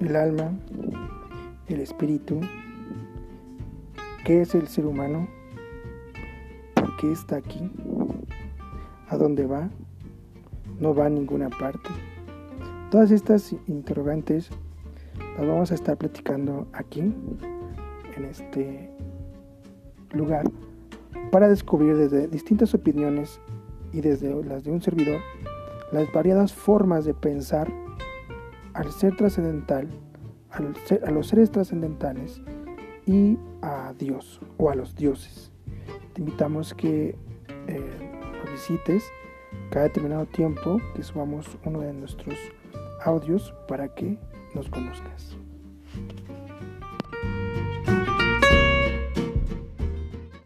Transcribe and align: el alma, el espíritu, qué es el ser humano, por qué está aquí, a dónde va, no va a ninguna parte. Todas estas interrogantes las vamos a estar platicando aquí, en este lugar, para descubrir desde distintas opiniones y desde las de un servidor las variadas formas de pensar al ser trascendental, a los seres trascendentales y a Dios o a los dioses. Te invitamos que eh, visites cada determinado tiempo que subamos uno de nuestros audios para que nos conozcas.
el 0.00 0.16
alma, 0.16 0.52
el 1.68 1.80
espíritu, 1.80 2.40
qué 4.24 4.42
es 4.42 4.54
el 4.54 4.68
ser 4.68 4.86
humano, 4.86 5.28
por 6.74 6.96
qué 6.96 7.12
está 7.12 7.36
aquí, 7.36 7.70
a 9.08 9.16
dónde 9.16 9.46
va, 9.46 9.68
no 10.80 10.94
va 10.94 11.06
a 11.06 11.10
ninguna 11.10 11.50
parte. 11.50 11.90
Todas 12.90 13.10
estas 13.10 13.54
interrogantes 13.66 14.50
las 15.36 15.46
vamos 15.46 15.72
a 15.72 15.74
estar 15.74 15.96
platicando 15.96 16.66
aquí, 16.72 17.00
en 17.00 18.24
este 18.24 18.90
lugar, 20.12 20.44
para 21.30 21.48
descubrir 21.48 21.96
desde 21.96 22.28
distintas 22.28 22.74
opiniones 22.74 23.40
y 23.92 24.00
desde 24.00 24.42
las 24.44 24.64
de 24.64 24.70
un 24.70 24.82
servidor 24.82 25.20
las 25.92 26.10
variadas 26.12 26.52
formas 26.52 27.04
de 27.04 27.14
pensar 27.14 27.70
al 28.74 28.90
ser 28.92 29.16
trascendental, 29.16 29.88
a 30.50 31.10
los 31.10 31.26
seres 31.26 31.50
trascendentales 31.50 32.42
y 33.06 33.38
a 33.62 33.94
Dios 33.98 34.40
o 34.58 34.70
a 34.70 34.74
los 34.74 34.94
dioses. 34.94 35.52
Te 36.12 36.20
invitamos 36.20 36.74
que 36.74 37.16
eh, 37.66 38.12
visites 38.50 39.04
cada 39.70 39.84
determinado 39.84 40.26
tiempo 40.26 40.78
que 40.94 41.02
subamos 41.02 41.58
uno 41.64 41.80
de 41.80 41.92
nuestros 41.92 42.36
audios 43.04 43.54
para 43.66 43.94
que 43.94 44.18
nos 44.54 44.68
conozcas. 44.68 45.36